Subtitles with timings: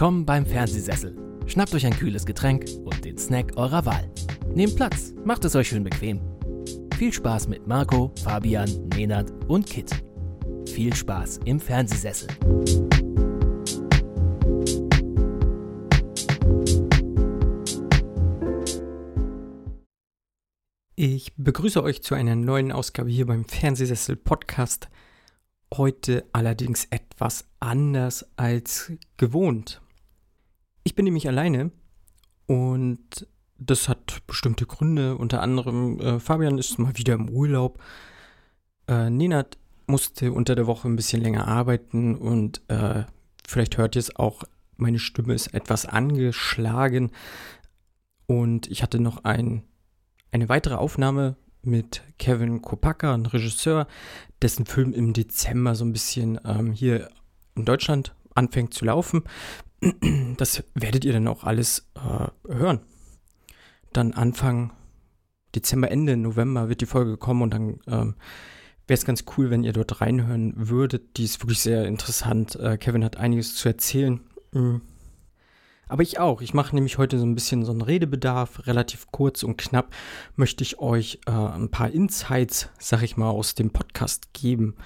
[0.00, 1.14] Willkommen beim Fernsehsessel.
[1.44, 4.10] Schnappt euch ein kühles Getränk und den Snack eurer Wahl.
[4.54, 6.22] Nehmt Platz, macht es euch schön bequem.
[6.96, 9.90] Viel Spaß mit Marco, Fabian, Nenad und Kit.
[10.66, 12.28] Viel Spaß im Fernsehsessel.
[20.96, 24.88] Ich begrüße euch zu einer neuen Ausgabe hier beim Fernsehsessel Podcast.
[25.74, 29.82] Heute allerdings etwas anders als gewohnt.
[30.84, 31.70] Ich bin nämlich alleine
[32.46, 33.26] und
[33.58, 35.16] das hat bestimmte Gründe.
[35.16, 37.82] Unter anderem, äh, Fabian ist mal wieder im Urlaub.
[38.88, 43.04] Äh, Nenad musste unter der Woche ein bisschen länger arbeiten und äh,
[43.46, 44.44] vielleicht hört ihr es auch,
[44.76, 47.10] meine Stimme ist etwas angeschlagen.
[48.26, 49.64] Und ich hatte noch ein,
[50.30, 53.86] eine weitere Aufnahme mit Kevin Kopaka, ein Regisseur,
[54.40, 57.10] dessen Film im Dezember so ein bisschen ähm, hier
[57.56, 59.24] in Deutschland anfängt zu laufen.
[60.36, 62.80] Das werdet ihr dann auch alles äh, hören.
[63.92, 64.72] Dann Anfang
[65.54, 68.14] Dezember, Ende November wird die Folge kommen und dann ähm,
[68.86, 71.16] wäre es ganz cool, wenn ihr dort reinhören würdet.
[71.16, 72.56] Die ist wirklich sehr interessant.
[72.56, 74.20] Äh, Kevin hat einiges zu erzählen.
[74.52, 74.82] Mhm.
[75.88, 76.40] Aber ich auch.
[76.40, 79.92] Ich mache nämlich heute so ein bisschen so einen Redebedarf, relativ kurz und knapp
[80.36, 84.76] möchte ich euch äh, ein paar Insights, sag ich mal, aus dem Podcast geben.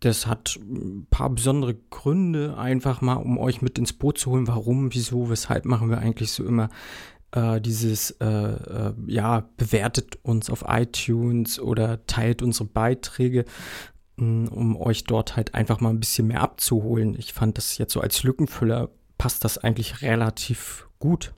[0.00, 4.46] Das hat ein paar besondere Gründe, einfach mal, um euch mit ins Boot zu holen.
[4.46, 6.68] Warum, wieso, weshalb machen wir eigentlich so immer
[7.32, 13.44] äh, dieses, äh, äh, ja, bewertet uns auf iTunes oder teilt unsere Beiträge,
[14.16, 17.16] mm, um euch dort halt einfach mal ein bisschen mehr abzuholen.
[17.18, 21.34] Ich fand das jetzt so als Lückenfüller passt das eigentlich relativ gut.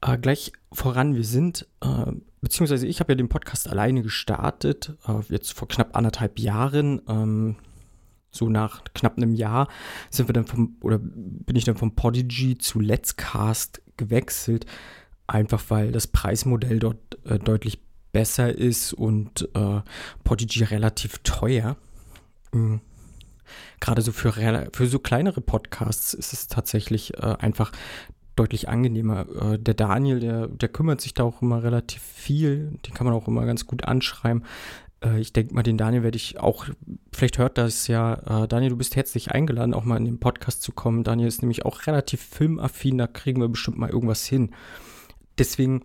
[0.00, 2.12] Äh, gleich voran, wir sind, äh,
[2.44, 7.02] beziehungsweise ich habe ja den Podcast alleine gestartet, äh, jetzt vor knapp anderthalb Jahren.
[7.08, 7.56] Ähm,
[8.30, 9.68] so nach knapp einem Jahr
[10.10, 14.66] sind wir dann vom, oder bin ich dann vom Podigy zu Let's Cast gewechselt,
[15.28, 17.80] einfach weil das Preismodell dort äh, deutlich
[18.12, 19.80] besser ist und äh,
[20.24, 21.76] Podigy relativ teuer.
[22.52, 22.80] Mhm
[23.80, 24.32] gerade so für,
[24.72, 27.72] für so kleinere Podcasts ist es tatsächlich äh, einfach
[28.36, 29.26] deutlich angenehmer.
[29.52, 32.78] Äh, der Daniel, der, der kümmert sich da auch immer relativ viel.
[32.86, 34.44] Den kann man auch immer ganz gut anschreiben.
[35.04, 36.66] Äh, ich denke mal, den Daniel werde ich auch,
[37.12, 40.62] vielleicht hört das ja, äh, Daniel, du bist herzlich eingeladen, auch mal in den Podcast
[40.62, 41.04] zu kommen.
[41.04, 44.50] Daniel ist nämlich auch relativ filmaffin, da kriegen wir bestimmt mal irgendwas hin.
[45.38, 45.82] Deswegen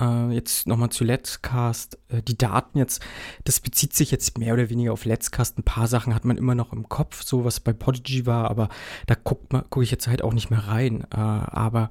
[0.00, 1.98] äh, jetzt nochmal zu Let's Cast.
[2.08, 3.02] Äh, die Daten jetzt,
[3.44, 5.58] das bezieht sich jetzt mehr oder weniger auf Let's Cast.
[5.58, 8.68] Ein paar Sachen hat man immer noch im Kopf, so was bei Podigy war, aber
[9.06, 11.02] da gucke ich jetzt halt auch nicht mehr rein.
[11.12, 11.90] Äh, aber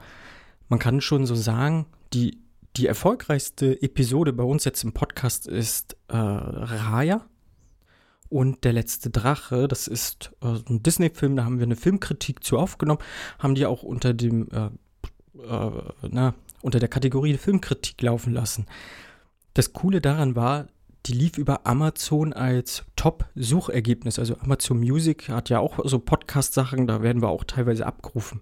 [0.68, 2.40] man kann schon so sagen, die,
[2.78, 7.26] die erfolgreichste Episode bei uns jetzt im Podcast ist äh, Raya.
[8.30, 12.60] Und der letzte Drache, das ist äh, ein Disney-Film, da haben wir eine Filmkritik zu
[12.60, 13.02] aufgenommen,
[13.40, 14.70] haben die auch unter dem, äh,
[15.48, 18.66] äh, na, unter der Kategorie Filmkritik laufen lassen.
[19.54, 20.68] Das Coole daran war,
[21.06, 24.20] die lief über Amazon als Top-Suchergebnis.
[24.20, 28.42] Also Amazon Music hat ja auch so Podcast-Sachen, da werden wir auch teilweise abgerufen.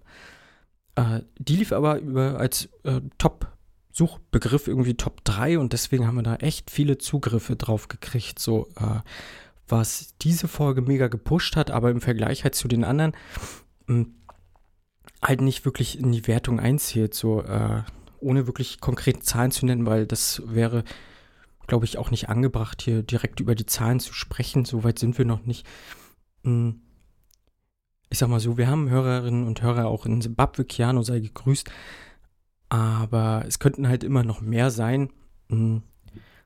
[0.96, 6.22] Äh, die lief aber über als äh, Top-Suchbegriff irgendwie Top 3 und deswegen haben wir
[6.22, 8.38] da echt viele Zugriffe drauf gekriegt.
[8.38, 9.00] So, äh,
[9.68, 13.12] was diese Folge mega gepusht hat, aber im Vergleich halt zu den anderen
[13.86, 14.14] mh, hm,
[15.22, 17.14] halt nicht wirklich in die Wertung einzählt.
[17.14, 17.82] So, äh,
[18.20, 20.84] ohne wirklich konkrete Zahlen zu nennen, weil das wäre,
[21.66, 24.64] glaube ich, auch nicht angebracht, hier direkt über die Zahlen zu sprechen.
[24.64, 25.66] Soweit sind wir noch nicht.
[26.44, 26.80] Hm.
[28.10, 31.68] Ich sag mal so, wir haben Hörerinnen und Hörer auch in Zimbabwe, Keanu sei gegrüßt,
[32.70, 35.10] aber es könnten halt immer noch mehr sein.
[35.50, 35.82] Hm.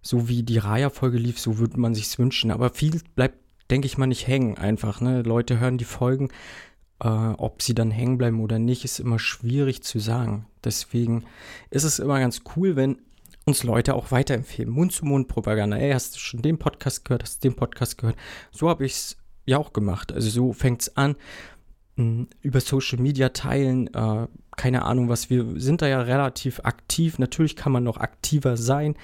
[0.04, 2.50] So wie die Raya-Folge lief, so würde man sich's wünschen.
[2.50, 3.38] Aber viel bleibt,
[3.70, 5.00] denke ich mal, nicht hängen einfach.
[5.00, 5.22] Ne?
[5.22, 6.30] Leute hören die Folgen,
[7.02, 10.46] äh, ob sie dann hängen bleiben oder nicht, ist immer schwierig zu sagen.
[10.64, 11.24] Deswegen
[11.70, 12.98] ist es immer ganz cool, wenn
[13.44, 14.70] uns Leute auch weiterempfehlen.
[14.70, 15.76] Mund-zu-Mund-Propaganda.
[15.76, 17.25] Ey, hast du schon den Podcast gehört?
[17.25, 18.16] Hast du den Podcast gehört?
[18.52, 19.16] So habe ich es
[19.46, 20.12] ja auch gemacht.
[20.12, 21.16] Also so fängt es an.
[21.96, 24.26] Hm, über Social Media teilen, äh,
[24.56, 27.19] keine Ahnung was, wir sind da ja relativ aktiv.
[27.19, 28.94] Natürlich kann man noch aktiver sein,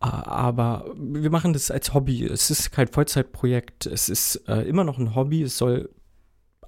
[0.00, 2.24] äh, aber wir machen das als Hobby.
[2.24, 5.90] Es ist kein Vollzeitprojekt, es ist äh, immer noch ein Hobby, es soll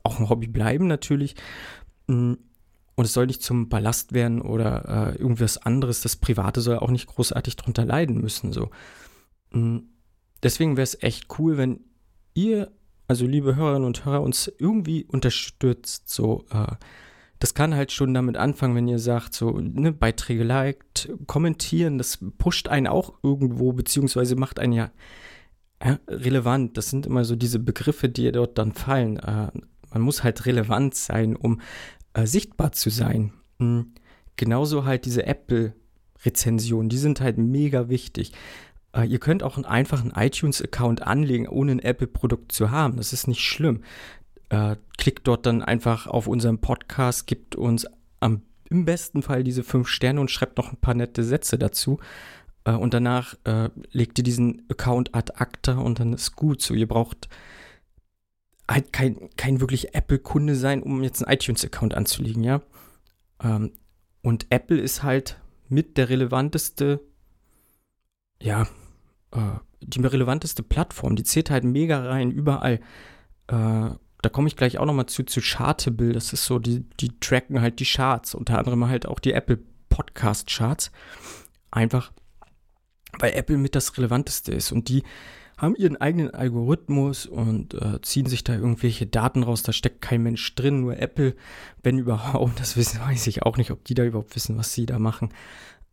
[0.05, 1.35] auch ein Hobby bleiben natürlich.
[2.07, 2.35] Mm,
[2.97, 6.01] und es soll nicht zum Ballast werden oder äh, irgendwas anderes.
[6.03, 8.53] Das Private soll auch nicht großartig drunter leiden müssen.
[8.53, 8.71] So.
[9.51, 9.79] Mm,
[10.43, 11.81] deswegen wäre es echt cool, wenn
[12.35, 12.71] ihr,
[13.09, 16.09] also liebe Hörerinnen und Hörer, uns irgendwie unterstützt.
[16.09, 16.77] So, äh,
[17.41, 22.19] das kann halt schon damit anfangen, wenn ihr sagt, so, ne, Beiträge liked, kommentieren, das
[22.39, 24.91] pusht einen auch irgendwo, beziehungsweise macht einen ja,
[25.85, 26.77] ja relevant.
[26.77, 29.19] Das sind immer so diese Begriffe, die dort dann fallen.
[29.19, 29.49] Äh,
[29.95, 31.61] man muss halt relevant sein, um
[32.13, 33.33] äh, sichtbar zu sein.
[33.59, 33.95] Mhm.
[34.37, 38.33] Genauso halt diese Apple-Rezensionen, die sind halt mega wichtig.
[38.93, 42.97] Äh, ihr könnt auch einen einfachen iTunes-Account anlegen, ohne ein Apple-Produkt zu haben.
[42.97, 43.83] Das ist nicht schlimm.
[44.49, 47.87] Äh, klickt dort dann einfach auf unseren Podcast, gibt uns
[48.21, 52.01] am, im besten Fall diese fünf Sterne und schreibt noch ein paar nette Sätze dazu.
[52.65, 56.61] Äh, und danach äh, legt ihr diesen Account ad acta und dann ist gut.
[56.61, 57.29] So, ihr braucht
[58.69, 62.63] halt kein, kein wirklich Apple-Kunde sein, um jetzt einen iTunes-Account anzulegen, ja.
[63.43, 63.73] Ähm,
[64.23, 67.01] und Apple ist halt mit der relevanteste,
[68.41, 68.67] ja,
[69.33, 71.17] äh, die relevanteste Plattform.
[71.17, 72.81] Die zählt halt mega rein, überall.
[73.49, 73.91] Äh,
[74.23, 76.13] da komme ich gleich auch nochmal zu, zu Chartable.
[76.13, 79.59] Das ist so, die, die tracken halt die Charts, unter anderem halt auch die Apple
[79.91, 80.91] Podcast Charts.
[81.71, 82.13] Einfach,
[83.19, 84.73] weil Apple mit das Relevanteste ist.
[84.73, 85.03] Und die
[85.57, 89.63] haben ihren eigenen Algorithmus und äh, ziehen sich da irgendwelche Daten raus.
[89.63, 91.35] Da steckt kein Mensch drin, nur Apple,
[91.83, 92.59] wenn überhaupt.
[92.61, 95.31] Das wissen, weiß ich auch nicht, ob die da überhaupt wissen, was sie da machen.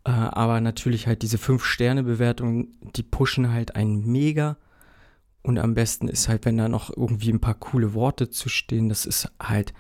[0.04, 4.58] Äh, aber natürlich halt diese 5-Sterne-Bewertungen, die pushen halt einen mega.
[5.44, 8.90] Und am besten ist halt, wenn da noch irgendwie ein paar coole Worte zu stehen.
[8.90, 9.74] Das ist halt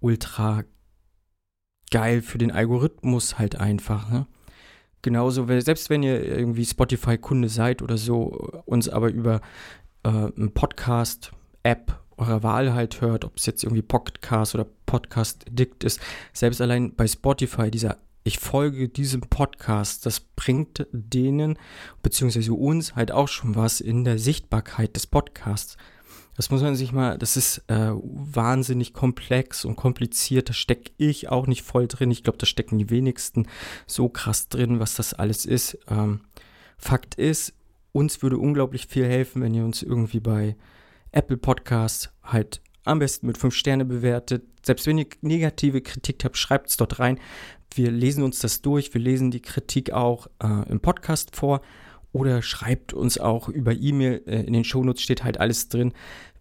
[0.00, 0.64] ultra
[1.90, 4.10] geil für den Algorithmus halt einfach.
[4.10, 4.26] Ne?
[5.02, 9.40] Genauso, selbst wenn ihr irgendwie Spotify-Kunde seid oder so, uns aber über
[10.02, 15.84] äh, einen Podcast-App eurer Wahl halt hört, ob es jetzt irgendwie Podcast oder Podcast Addict
[15.84, 16.00] ist,
[16.32, 21.58] selbst allein bei Spotify, dieser ich folge diesem Podcast, das bringt denen
[22.02, 25.78] beziehungsweise uns halt auch schon was in der Sichtbarkeit des Podcasts.
[26.38, 30.48] Das muss man sich mal, das ist äh, wahnsinnig komplex und kompliziert.
[30.48, 32.12] Da stecke ich auch nicht voll drin.
[32.12, 33.48] Ich glaube, da stecken die wenigsten
[33.88, 35.78] so krass drin, was das alles ist.
[35.90, 36.20] Ähm,
[36.76, 37.54] Fakt ist,
[37.90, 40.56] uns würde unglaublich viel helfen, wenn ihr uns irgendwie bei
[41.10, 44.44] Apple Podcasts halt am besten mit 5 Sterne bewertet.
[44.62, 47.18] Selbst wenn ihr negative Kritik habt, schreibt es dort rein.
[47.74, 48.94] Wir lesen uns das durch.
[48.94, 51.62] Wir lesen die Kritik auch äh, im Podcast vor
[52.12, 54.22] oder schreibt uns auch über E-Mail.
[54.26, 55.92] Äh, in den Shownotes steht halt alles drin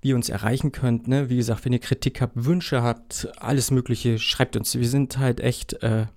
[0.01, 1.07] wie ihr uns erreichen könnt.
[1.07, 1.29] Ne?
[1.29, 4.75] Wie gesagt, wenn ihr Kritik habt, Wünsche habt, alles Mögliche, schreibt uns.
[4.75, 6.07] Wir sind halt echt äh,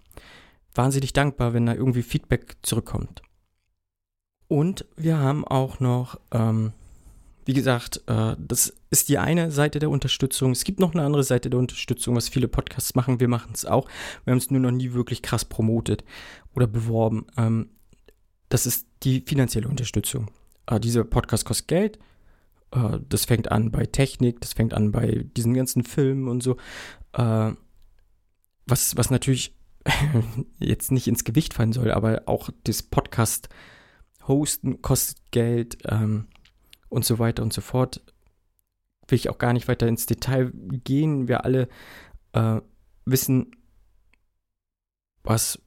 [0.75, 3.23] wahnsinnig dankbar, wenn da irgendwie Feedback zurückkommt.
[4.49, 6.73] Und wir haben auch noch, ähm,
[7.47, 10.51] wie gesagt, äh, das ist die eine Seite der Unterstützung.
[10.51, 13.21] Es gibt noch eine andere Seite der Unterstützung, was viele Podcasts machen.
[13.21, 13.89] Wir machen es auch.
[14.25, 16.05] Wir haben es nur noch nie wirklich krass promotet
[16.55, 17.27] oder beworben.
[17.37, 17.71] Ähm,
[18.51, 20.31] das ist die finanzielle Unterstützung.
[20.67, 21.99] Äh, dieser Podcast kostet Geld.
[22.73, 26.57] Äh, das fängt an bei Technik, das fängt an bei diesen ganzen Filmen und so.
[27.15, 27.53] Äh,
[28.67, 29.57] was, was natürlich
[30.59, 33.49] jetzt nicht ins Gewicht fallen soll, aber auch das Podcast
[34.27, 36.27] hosten kostet Geld ähm,
[36.89, 38.03] und so weiter und so fort.
[39.09, 41.29] Will ich auch gar nicht weiter ins Detail gehen.
[41.29, 41.69] Wir alle
[42.33, 42.61] äh,
[43.05, 43.53] wissen,
[45.23, 45.61] was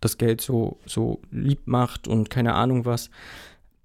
[0.00, 3.10] das Geld so, so lieb macht und keine Ahnung was.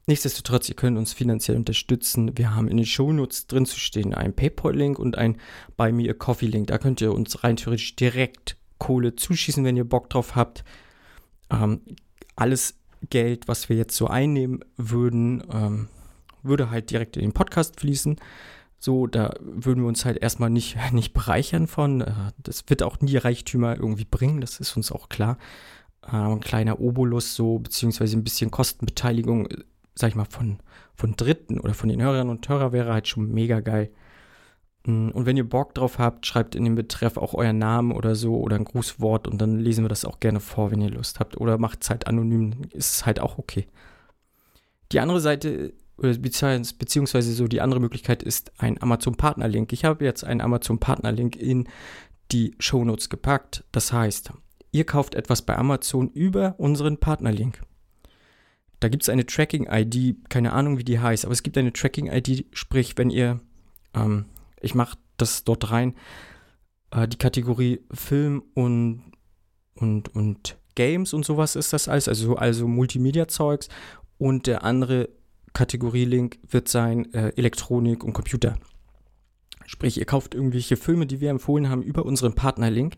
[0.08, 2.38] Nichtsdestotrotz, ihr könnt uns finanziell unterstützen.
[2.38, 5.38] Wir haben in den Shownotes drin zu stehen einen PayPal-Link und ein
[5.78, 6.68] Buy Me a Coffee-Link.
[6.68, 10.64] Da könnt ihr uns rein theoretisch direkt Kohle zuschießen, wenn ihr Bock drauf habt.
[11.50, 11.82] Ähm,
[12.36, 12.76] alles
[13.10, 15.88] Geld, was wir jetzt so einnehmen würden, ähm,
[16.44, 18.18] würde halt direkt in den Podcast fließen.
[18.78, 22.02] So, da würden wir uns halt erstmal nicht, nicht bereichern von.
[22.02, 25.38] Äh, das wird auch nie Reichtümer irgendwie bringen, das ist uns auch klar.
[26.08, 29.48] Äh, ein kleiner Obolus so, beziehungsweise ein bisschen Kostenbeteiligung
[29.96, 30.60] sag ich mal, von,
[30.94, 33.90] von Dritten oder von den Hörerinnen und Hörern wäre halt schon mega geil.
[34.86, 38.16] Mm, und wenn ihr Bock drauf habt, schreibt in den Betreff auch euren Namen oder
[38.16, 41.20] so oder ein Grußwort und dann lesen wir das auch gerne vor, wenn ihr Lust
[41.20, 41.38] habt.
[41.38, 43.68] Oder macht es halt anonym, ist halt auch okay.
[44.92, 49.72] Die andere Seite, beziehungsweise so die andere Möglichkeit ist ein Amazon-Partner-Link.
[49.74, 51.68] Ich habe jetzt einen Amazon-Partner-Link in
[52.32, 53.64] die Shownotes gepackt.
[53.72, 54.32] Das heißt,
[54.76, 57.62] ihr kauft etwas bei Amazon über unseren Partner-Link.
[58.82, 62.48] Da gibt es eine Tracking-ID, keine Ahnung, wie die heißt, aber es gibt eine Tracking-ID,
[62.52, 63.40] sprich, wenn ihr,
[63.94, 64.26] ähm,
[64.60, 65.96] ich mache das dort rein,
[66.92, 69.02] äh, die Kategorie Film und,
[69.76, 73.70] und, und Games und sowas ist das alles, also, also Multimedia-Zeugs
[74.18, 75.08] und der andere
[75.54, 78.58] Kategorie-Link wird sein äh, Elektronik und Computer.
[79.68, 82.98] Sprich, ihr kauft irgendwelche Filme, die wir empfohlen haben, über unseren Partner-Link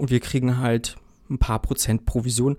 [0.00, 0.96] und wir kriegen halt
[1.28, 2.56] ein paar Prozent Provision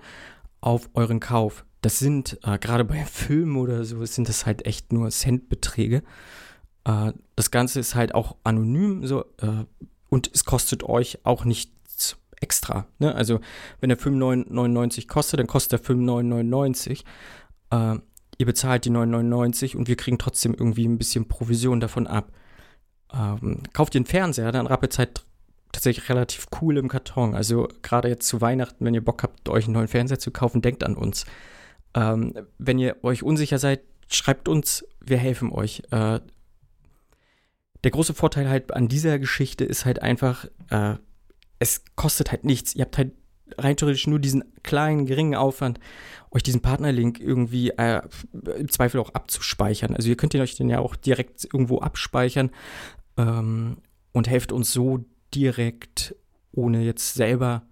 [0.61, 4.93] auf euren Kauf das sind äh, gerade bei Filmen oder so, sind das halt echt
[4.93, 6.03] nur Centbeträge.
[6.85, 9.65] Äh, das Ganze ist halt auch anonym so, äh,
[10.09, 12.85] und es kostet euch auch nichts extra.
[12.99, 13.13] Ne?
[13.13, 13.39] Also
[13.79, 17.03] wenn der Film 9,99 kostet, dann kostet der Film 9,99.
[17.71, 17.99] Äh,
[18.37, 22.31] ihr bezahlt die 9,99 und wir kriegen trotzdem irgendwie ein bisschen Provision davon ab.
[23.13, 25.25] ähm, kauft ihr einen Fernseher, dann rappelt halt
[25.81, 27.33] tatsächlich relativ cool im Karton.
[27.33, 30.61] Also gerade jetzt zu Weihnachten, wenn ihr Bock habt, euch einen neuen Fernseher zu kaufen,
[30.61, 31.25] denkt an uns.
[31.95, 35.81] Ähm, wenn ihr euch unsicher seid, schreibt uns, wir helfen euch.
[35.89, 36.19] Äh,
[37.83, 40.97] der große Vorteil halt an dieser Geschichte ist halt einfach, äh,
[41.57, 42.75] es kostet halt nichts.
[42.75, 43.13] Ihr habt halt
[43.57, 45.79] rein theoretisch nur diesen kleinen, geringen Aufwand,
[46.29, 48.01] euch diesen Partnerlink irgendwie äh,
[48.55, 49.95] im Zweifel auch abzuspeichern.
[49.95, 52.51] Also ihr könnt ihn euch den ja auch direkt irgendwo abspeichern
[53.17, 53.77] ähm,
[54.11, 56.15] und helft uns so direkt,
[56.51, 57.63] ohne jetzt selber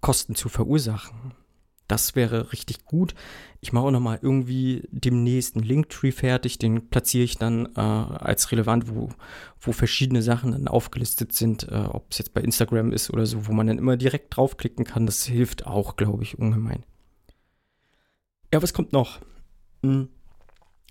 [0.00, 1.34] Kosten zu verursachen.
[1.88, 3.14] Das wäre richtig gut.
[3.60, 6.58] Ich mache auch nochmal irgendwie demnächst einen Linktree fertig.
[6.58, 9.10] Den platziere ich dann äh, als relevant, wo,
[9.60, 11.68] wo verschiedene Sachen dann aufgelistet sind.
[11.68, 14.86] Äh, ob es jetzt bei Instagram ist oder so, wo man dann immer direkt draufklicken
[14.86, 15.04] kann.
[15.04, 16.84] Das hilft auch, glaube ich, ungemein.
[18.52, 19.20] Ja, was kommt noch?
[19.82, 20.08] Hm,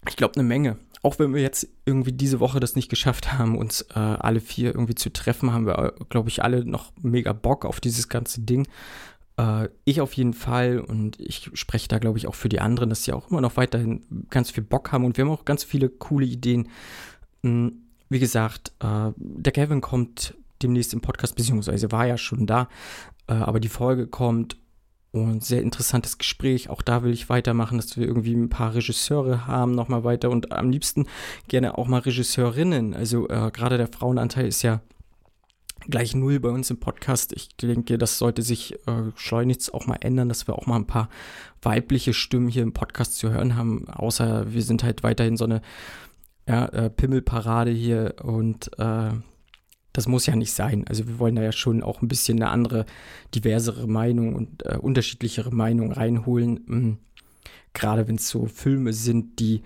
[0.07, 0.77] ich glaube, eine Menge.
[1.03, 4.73] Auch wenn wir jetzt irgendwie diese Woche das nicht geschafft haben, uns äh, alle vier
[4.73, 8.67] irgendwie zu treffen, haben wir, glaube ich, alle noch mega Bock auf dieses ganze Ding.
[9.37, 12.89] Äh, ich auf jeden Fall und ich spreche da, glaube ich, auch für die anderen,
[12.89, 15.63] dass sie auch immer noch weiterhin ganz viel Bock haben und wir haben auch ganz
[15.63, 16.69] viele coole Ideen.
[17.43, 22.67] Hm, wie gesagt, äh, der Kevin kommt demnächst im Podcast, beziehungsweise war ja schon da,
[23.27, 24.57] äh, aber die Folge kommt
[25.11, 26.69] und sehr interessantes Gespräch.
[26.69, 30.51] Auch da will ich weitermachen, dass wir irgendwie ein paar Regisseure haben, nochmal weiter und
[30.51, 31.05] am liebsten
[31.47, 32.93] gerne auch mal Regisseurinnen.
[32.93, 34.81] Also äh, gerade der Frauenanteil ist ja
[35.89, 37.33] gleich null bei uns im Podcast.
[37.33, 40.87] Ich denke, das sollte sich äh, schleunigst auch mal ändern, dass wir auch mal ein
[40.87, 41.09] paar
[41.61, 43.89] weibliche Stimmen hier im Podcast zu hören haben.
[43.89, 45.61] Außer wir sind halt weiterhin so eine
[46.47, 49.11] ja, äh, Pimmelparade hier und äh,
[49.93, 50.85] das muss ja nicht sein.
[50.87, 52.85] Also wir wollen da ja schon auch ein bisschen eine andere,
[53.35, 56.61] diversere Meinung und äh, unterschiedlichere Meinung reinholen.
[56.65, 56.97] Mhm.
[57.73, 59.63] Gerade wenn es so Filme sind, die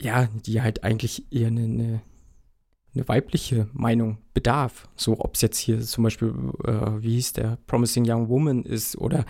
[0.00, 2.02] ja, die halt eigentlich eher eine, eine
[2.94, 4.88] eine weibliche Meinung bedarf.
[4.96, 6.32] So, ob es jetzt hier zum Beispiel,
[6.64, 9.24] äh, wie hieß der, Promising Young Woman ist oder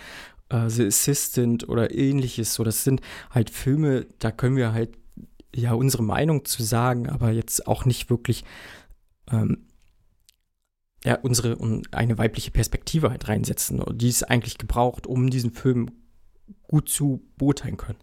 [0.50, 2.54] äh, The Assistant oder ähnliches.
[2.54, 4.96] So, das sind halt Filme, da können wir halt
[5.54, 8.44] ja unsere Meinung zu sagen, aber jetzt auch nicht wirklich
[9.30, 9.66] ähm,
[11.04, 13.80] ja, unsere und eine weibliche Perspektive halt reinsetzen.
[13.80, 15.90] Und die ist eigentlich gebraucht, um diesen Film
[16.62, 17.98] gut zu beurteilen können.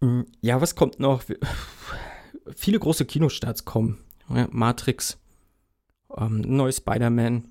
[0.00, 1.24] Hm, ja, was kommt noch?
[2.54, 4.04] viele große Kinostarts kommen.
[4.28, 5.18] Ja, Matrix,
[6.16, 7.48] ähm, neues Spider-Man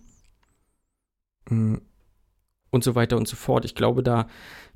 [1.50, 1.76] mm,
[2.72, 3.66] und so weiter und so fort.
[3.66, 4.28] Ich glaube, da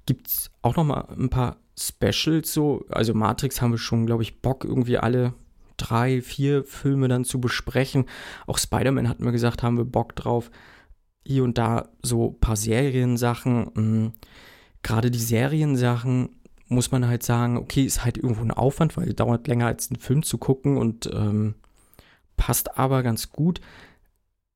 [0.06, 2.86] gibt es auch noch mal ein paar Specials so.
[2.90, 5.34] Also Matrix haben wir schon, glaube ich, Bock, irgendwie alle
[5.78, 8.06] drei, vier Filme dann zu besprechen.
[8.46, 10.52] Auch Spider-Man hatten wir gesagt, haben wir Bock drauf.
[11.26, 13.72] Hier und da so ein paar Seriensachen.
[13.74, 14.14] Mm,
[14.84, 16.30] gerade die Seriensachen
[16.70, 20.00] muss man halt sagen, okay, ist halt irgendwo ein Aufwand, weil dauert länger als einen
[20.00, 21.56] Film zu gucken und ähm,
[22.36, 23.62] passt aber ganz gut.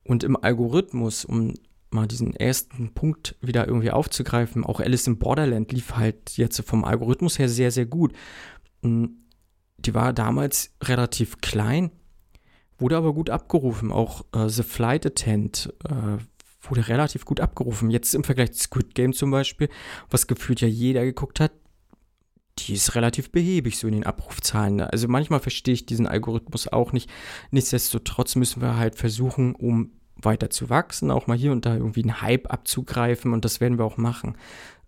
[0.04, 1.54] Und im Algorithmus, um
[1.90, 6.84] mal diesen ersten Punkt wieder irgendwie aufzugreifen, auch Alice in Borderland lief halt jetzt vom
[6.84, 8.14] Algorithmus her sehr, sehr gut.
[9.86, 11.92] Die war damals relativ klein,
[12.78, 13.92] wurde aber gut abgerufen.
[13.92, 16.18] Auch äh, The Flight Attend äh,
[16.62, 17.90] wurde relativ gut abgerufen.
[17.90, 19.70] Jetzt im Vergleich zu Squid Game zum Beispiel,
[20.10, 21.52] was gefühlt ja jeder geguckt hat,
[22.60, 24.82] die ist relativ behäbig so in den Abrufzahlen.
[24.82, 27.10] Also manchmal verstehe ich diesen Algorithmus auch nicht.
[27.50, 32.04] Nichtsdestotrotz müssen wir halt versuchen, um weiter zu wachsen, auch mal hier und da irgendwie
[32.04, 34.38] einen Hype abzugreifen und das werden wir auch machen.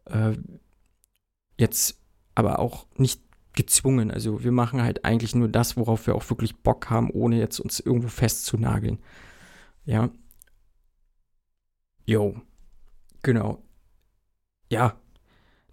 [0.05, 0.33] Äh,
[1.57, 1.99] jetzt
[2.35, 3.21] aber auch nicht
[3.53, 4.11] gezwungen.
[4.11, 7.59] Also wir machen halt eigentlich nur das, worauf wir auch wirklich Bock haben, ohne jetzt
[7.59, 8.99] uns irgendwo festzunageln.
[9.85, 10.09] Ja.
[12.05, 12.35] Jo.
[13.21, 13.63] Genau.
[14.69, 14.95] Ja,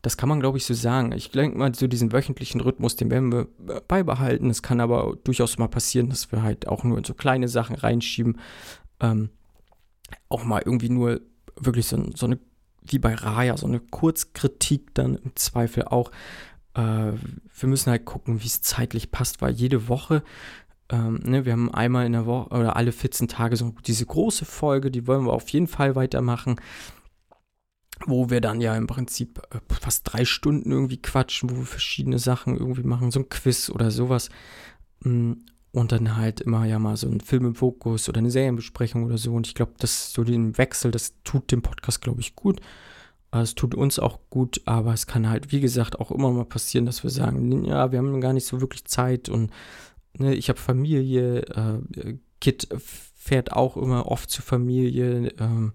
[0.03, 1.13] das kann man, glaube ich, so sagen.
[1.13, 3.49] Ich denke mal, so diesen wöchentlichen Rhythmus, den werden wir
[3.87, 4.49] beibehalten.
[4.49, 7.77] Es kann aber durchaus mal passieren, dass wir halt auch nur in so kleine Sachen
[7.77, 8.39] reinschieben.
[9.01, 9.31] Ähm,
[10.29, 11.21] auch mal irgendwie nur
[11.57, 12.39] wirklich so, so, eine,
[12.83, 16.11] wie bei Raya, so eine Kurzkritik dann im Zweifel auch.
[16.75, 20.23] Äh, wir müssen halt gucken, wie es zeitlich passt, weil jede Woche
[20.91, 24.45] ähm, ne, wir haben einmal in der Woche oder alle 14 Tage so diese große
[24.45, 26.57] Folge, die wollen wir auf jeden Fall weitermachen
[28.07, 32.19] wo wir dann ja im Prinzip äh, fast drei Stunden irgendwie quatschen, wo wir verschiedene
[32.19, 34.31] Sachen irgendwie machen, so ein Quiz oder sowas.
[35.01, 35.33] Mm,
[35.73, 39.19] und dann halt immer ja mal so ein Film im Fokus oder eine Serienbesprechung oder
[39.19, 39.35] so.
[39.35, 42.61] Und ich glaube, das so den Wechsel, das tut dem Podcast, glaube ich, gut.
[43.33, 46.87] Es tut uns auch gut, aber es kann halt, wie gesagt, auch immer mal passieren,
[46.87, 49.53] dass wir sagen, ja, wir haben gar nicht so wirklich Zeit und
[50.19, 52.69] ne, ich habe Familie, äh, Kit
[53.15, 55.71] fährt auch immer oft zur Familie, äh,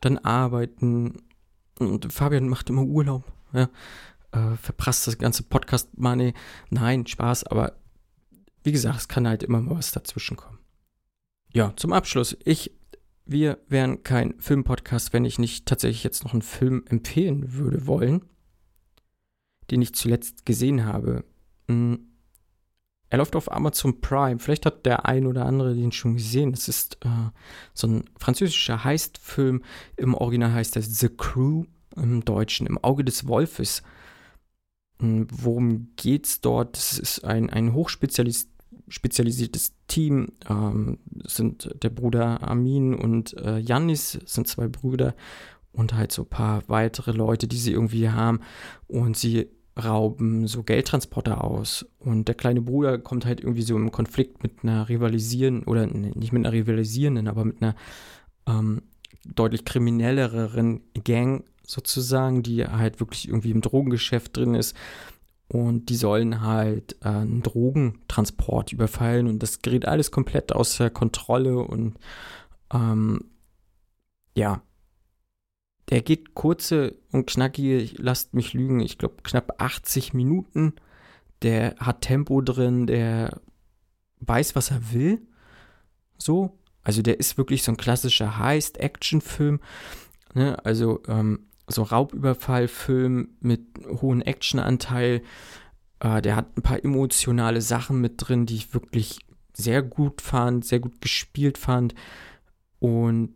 [0.00, 1.22] dann arbeiten.
[1.78, 3.24] Und Fabian macht immer Urlaub.
[3.52, 3.68] Ja.
[4.32, 6.34] Äh, verprasst das ganze Podcast-Money.
[6.70, 7.74] Nein, Spaß, aber
[8.62, 10.58] wie gesagt, es kann halt immer mal was dazwischen kommen.
[11.52, 12.36] Ja, zum Abschluss.
[12.44, 12.72] Ich,
[13.26, 18.24] wir wären kein Filmpodcast, wenn ich nicht tatsächlich jetzt noch einen Film empfehlen würde wollen,
[19.70, 21.24] den ich zuletzt gesehen habe.
[21.68, 22.06] Hm,
[23.08, 24.38] er läuft auf Amazon Prime.
[24.38, 26.52] Vielleicht hat der ein oder andere den schon gesehen.
[26.52, 27.30] Es ist äh,
[27.72, 29.62] so ein französischer Heist-Film.
[29.96, 31.64] Im Original heißt er The Crew,
[31.94, 33.82] im Deutschen, im Auge des Wolfes.
[35.00, 36.76] Hm, worum geht's dort?
[36.76, 37.74] Es ist ein, ein
[38.86, 40.32] hochspezialisiertes Team.
[40.48, 45.14] Ähm, sind der Bruder Amin und äh, Janis, sind zwei Brüder
[45.72, 48.40] und halt so ein paar weitere Leute, die sie irgendwie haben.
[48.88, 49.48] Und sie
[49.82, 51.86] rauben so Geldtransporter aus.
[51.98, 56.32] Und der kleine Bruder kommt halt irgendwie so im Konflikt mit einer rivalisierenden, oder nicht
[56.32, 57.74] mit einer rivalisierenden, aber mit einer
[58.46, 58.82] ähm,
[59.26, 64.74] deutlich kriminelleren Gang sozusagen, die halt wirklich irgendwie im Drogengeschäft drin ist.
[65.48, 71.58] Und die sollen halt äh, einen Drogentransport überfallen und das gerät alles komplett außer Kontrolle
[71.58, 71.96] und
[72.72, 73.20] ähm,
[74.34, 74.62] ja,
[75.88, 80.74] der geht kurze und knackige, lasst mich lügen, ich glaube knapp 80 Minuten.
[81.42, 83.40] Der hat Tempo drin, der
[84.20, 85.20] weiß, was er will.
[86.18, 86.58] So.
[86.82, 89.60] Also der ist wirklich so ein klassischer Heist-Action-Film.
[90.34, 90.64] Ne?
[90.64, 93.62] Also ähm, so Raubüberfall-Film mit
[94.00, 95.22] hohem Actionanteil.
[96.00, 99.18] Äh, der hat ein paar emotionale Sachen mit drin, die ich wirklich
[99.52, 101.94] sehr gut fand, sehr gut gespielt fand.
[102.78, 103.34] Und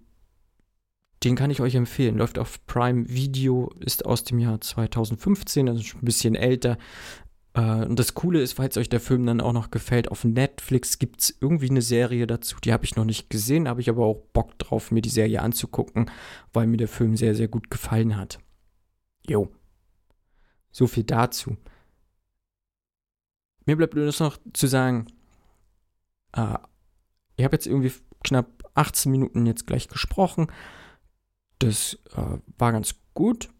[1.25, 2.17] den kann ich euch empfehlen.
[2.17, 6.79] Läuft auf Prime Video, ist aus dem Jahr 2015, also ein bisschen älter.
[7.61, 10.99] Äh, und das Coole ist, falls euch der Film dann auch noch gefällt, auf Netflix
[10.99, 12.57] gibt es irgendwie eine Serie dazu.
[12.65, 15.43] Die habe ich noch nicht gesehen, habe ich aber auch Bock drauf, mir die Serie
[15.43, 16.11] anzugucken,
[16.53, 18.39] weil mir der Film sehr, sehr gut gefallen hat.
[19.27, 19.49] Jo.
[20.73, 21.57] So viel dazu.
[23.67, 25.07] Mir bleibt nur noch zu sagen,
[26.33, 26.59] äh,
[27.37, 27.93] ich habe jetzt irgendwie
[28.25, 30.51] knapp 18 Minuten jetzt gleich gesprochen.
[31.59, 33.51] Das äh, war ganz gut.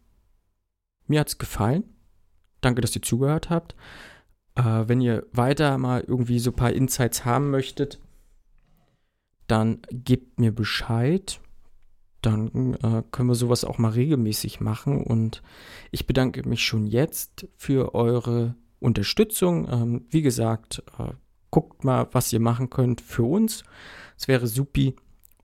[1.07, 1.90] Mir hat es gefallen.
[2.61, 3.75] Danke, dass ihr zugehört habt.
[4.55, 7.99] Äh, wenn ihr weiter mal irgendwie so ein paar Insights haben möchtet,
[9.47, 11.41] dann gebt mir Bescheid.
[12.21, 15.03] Dann äh, können wir sowas auch mal regelmäßig machen.
[15.03, 15.41] Und
[15.91, 19.67] ich bedanke mich schon jetzt für eure Unterstützung.
[19.69, 21.13] Ähm, wie gesagt, äh,
[21.49, 23.63] guckt mal, was ihr machen könnt für uns.
[24.17, 24.95] Es wäre supi.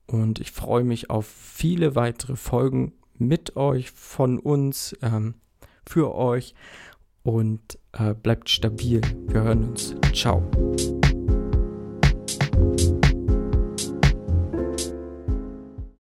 [0.06, 5.34] Und ich freue mich auf viele weitere Folgen mit euch, von uns, ähm,
[5.86, 6.54] für euch.
[7.28, 9.02] Und äh, bleibt stabil.
[9.26, 9.94] Wir hören uns.
[10.14, 10.42] Ciao.